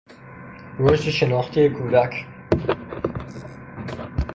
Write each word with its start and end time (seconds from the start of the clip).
رشد 0.79 1.09
شناختی 1.09 1.69
کودک 1.69 2.25